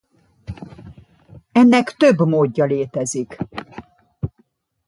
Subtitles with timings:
[1.51, 3.37] Ennek több módja létezik.